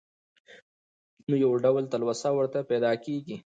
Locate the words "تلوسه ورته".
1.93-2.59